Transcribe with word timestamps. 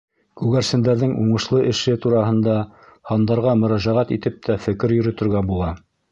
Күгәрсендәрҙең 0.41 1.11
уңышлы 1.23 1.59
эше 1.71 1.91
тураһында 2.05 2.55
һандарға 3.09 3.53
мөрәжәғәт 3.65 4.15
итеп 4.17 4.39
тә 4.49 4.55
фекер 4.65 4.95
йөрөтөргә 4.97 5.45
була. 5.51 5.69